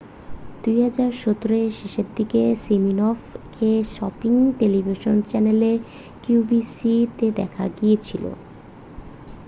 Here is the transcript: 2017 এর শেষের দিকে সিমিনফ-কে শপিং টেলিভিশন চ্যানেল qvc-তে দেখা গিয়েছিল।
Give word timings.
2017 0.63 1.23
এর 1.59 1.77
শেষের 1.79 2.07
দিকে 2.15 2.41
সিমিনফ-কে 2.63 3.71
শপিং 3.91 4.33
টেলিভিশন 4.59 5.15
চ্যানেল 5.27 5.61
qvc-তে 6.23 7.27
দেখা 7.39 7.65
গিয়েছিল। 7.77 8.23